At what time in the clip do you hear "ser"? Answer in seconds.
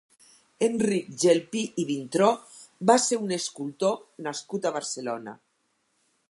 3.05-3.21